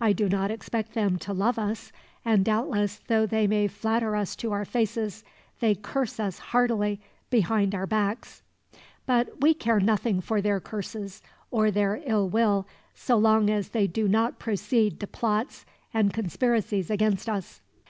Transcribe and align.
I 0.00 0.12
do 0.12 0.28
not 0.28 0.52
expect 0.52 0.94
them 0.94 1.18
to 1.18 1.32
love 1.32 1.58
us, 1.58 1.90
and 2.24 2.44
doubtless 2.44 3.00
though 3.08 3.26
they 3.26 3.48
may 3.48 3.66
flatter 3.66 4.14
us 4.14 4.36
to 4.36 4.52
our 4.52 4.64
faces, 4.64 5.24
they 5.58 5.74
curse 5.74 6.20
us 6.20 6.38
heartily 6.38 7.00
behind 7.28 7.74
our 7.74 7.84
backs. 7.84 8.44
But 9.04 9.40
we 9.40 9.52
care 9.52 9.80
nothing 9.80 10.20
for 10.20 10.40
their 10.40 10.60
curses, 10.60 11.22
or 11.50 11.66
for 11.66 11.70
their 11.72 12.00
ill 12.06 12.28
will, 12.28 12.68
so 12.94 13.16
long 13.16 13.50
as 13.50 13.70
they 13.70 13.88
do 13.88 14.06
not 14.06 14.38
proceed 14.38 15.00
to 15.00 15.08
plots 15.08 15.66
and 15.92 16.14
conspiracies 16.14 16.88
against 16.88 17.28
us. 17.28 17.60